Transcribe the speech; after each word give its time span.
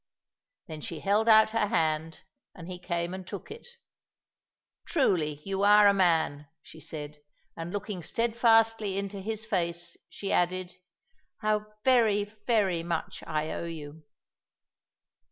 Then 0.65 0.81
she 0.81 1.01
held 1.01 1.29
out 1.29 1.51
her 1.51 1.67
hand, 1.67 2.21
and 2.55 2.67
he 2.67 2.79
came 2.79 3.13
and 3.13 3.27
took 3.27 3.51
it. 3.51 3.67
"Truly 4.87 5.43
you 5.45 5.61
are 5.61 5.87
a 5.87 5.93
man," 5.93 6.47
she 6.63 6.79
said, 6.79 7.19
and 7.55 7.71
looking 7.71 8.01
steadfastly 8.01 8.97
into 8.97 9.21
his 9.21 9.45
face, 9.45 9.97
she 10.09 10.31
added, 10.31 10.73
"how 11.41 11.67
very, 11.85 12.23
very 12.47 12.81
much 12.81 13.23
I 13.27 13.51
owe 13.51 13.65
you!" 13.65 14.01